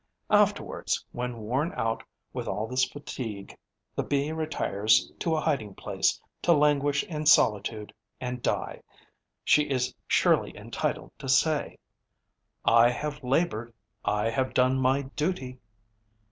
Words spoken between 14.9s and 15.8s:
duty!'